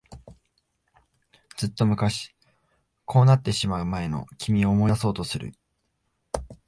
[1.59, 2.33] ずっと昔、
[3.05, 5.51] こうなってしまう前の君を思い出そうとする。